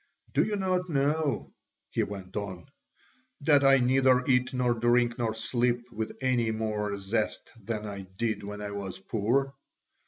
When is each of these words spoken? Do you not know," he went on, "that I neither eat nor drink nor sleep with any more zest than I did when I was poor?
Do 0.33 0.43
you 0.43 0.55
not 0.55 0.89
know," 0.89 1.53
he 1.91 2.01
went 2.01 2.35
on, 2.35 2.65
"that 3.41 3.63
I 3.63 3.77
neither 3.77 4.23
eat 4.25 4.51
nor 4.51 4.73
drink 4.73 5.19
nor 5.19 5.35
sleep 5.35 5.91
with 5.91 6.17
any 6.21 6.49
more 6.49 6.97
zest 6.97 7.51
than 7.63 7.85
I 7.85 8.07
did 8.17 8.41
when 8.41 8.63
I 8.63 8.71
was 8.71 8.97
poor? 8.97 9.53